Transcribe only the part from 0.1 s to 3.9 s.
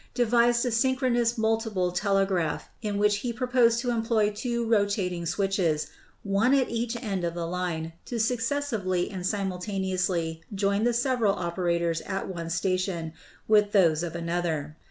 devised a synchronous multiple telegraph in which he proposed